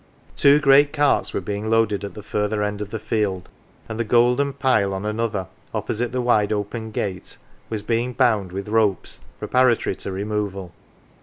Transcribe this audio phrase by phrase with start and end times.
[0.35, 3.49] Two great carts were being loaded at the further end of the field,
[3.87, 7.37] and the golden pile on another, opposite the wide open gate,
[7.69, 10.71] was being bound with ropes preparatory to removal.